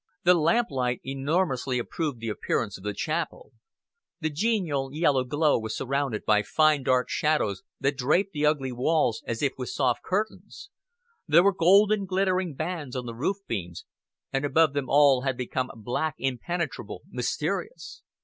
The 0.23 0.33
lamplight 0.33 0.99
enormously 1.03 1.77
improved 1.77 2.19
the 2.21 2.29
appearance 2.29 2.75
of 2.75 2.83
the 2.83 2.93
chapel; 2.95 3.51
the 4.19 4.31
genial 4.31 4.91
yellow 4.91 5.23
glow 5.23 5.59
was 5.59 5.77
surrounded 5.77 6.25
by 6.25 6.41
fine 6.41 6.81
dark 6.81 7.07
shadows 7.07 7.61
that 7.79 7.99
draped 7.99 8.31
the 8.33 8.43
ugly 8.47 8.71
walls 8.71 9.21
as 9.27 9.43
if 9.43 9.53
with 9.59 9.69
soft 9.69 10.01
curtains; 10.01 10.71
there 11.27 11.43
were 11.43 11.53
golden 11.53 12.07
glittering 12.07 12.55
bands 12.55 12.95
on 12.95 13.05
the 13.05 13.13
roof 13.13 13.37
beams, 13.47 13.85
and 14.33 14.43
above 14.43 14.73
them 14.73 14.89
all 14.89 15.21
had 15.21 15.37
become 15.37 15.69
black, 15.75 16.15
impenetrable, 16.17 17.03
mysterious. 17.07 18.01